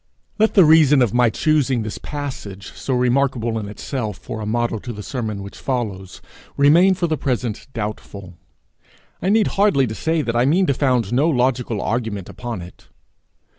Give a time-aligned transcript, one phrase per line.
[0.39, 4.79] Let the reason of my choosing this passage, so remarkable in itself, for a motto
[4.79, 6.23] to the sermon which follows,
[6.57, 8.33] remain for the present doubtful.
[9.21, 12.87] I need hardly say that I mean to found no logical argument upon it.